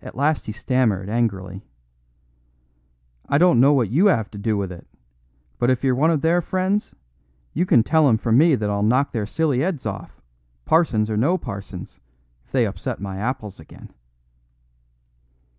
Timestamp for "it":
4.72-4.86